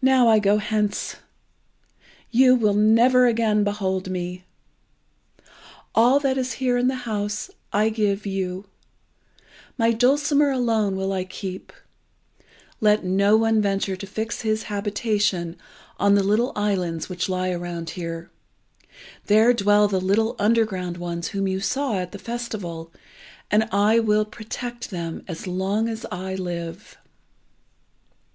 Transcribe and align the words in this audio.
"Now 0.00 0.28
I 0.28 0.38
go 0.38 0.56
hence! 0.56 1.16
You 2.30 2.54
will 2.54 2.72
never 2.72 3.26
again 3.26 3.64
behold 3.64 4.08
me! 4.08 4.44
All 5.94 6.18
that 6.20 6.38
is 6.38 6.54
here 6.54 6.78
in 6.78 6.88
the 6.88 6.94
house 7.04 7.50
I 7.70 7.90
give 7.90 8.24
you! 8.24 8.64
My 9.76 9.92
dulcimer 9.92 10.48
alone 10.50 10.96
will 10.96 11.12
I 11.12 11.24
keep. 11.24 11.70
Let 12.80 13.04
no 13.04 13.36
one 13.36 13.60
venture 13.60 13.94
to 13.94 14.06
fix 14.06 14.40
his 14.40 14.62
habitation 14.72 15.58
on 15.98 16.14
the 16.14 16.22
little 16.22 16.52
islands 16.56 17.10
which 17.10 17.28
lie 17.28 17.50
around 17.50 17.90
here. 17.90 18.30
There 19.26 19.52
dwell 19.52 19.86
the 19.86 20.00
little 20.00 20.34
underground 20.38 20.96
ones 20.96 21.28
whom 21.28 21.46
you 21.46 21.60
saw 21.60 21.98
at 21.98 22.12
the 22.12 22.18
festival, 22.18 22.90
and 23.50 23.64
I 23.64 23.98
will 23.98 24.24
protect 24.24 24.88
them 24.88 25.22
as 25.28 25.46
long 25.46 25.90
as 25.90 26.06
I 26.10 26.36
live." 26.36 26.96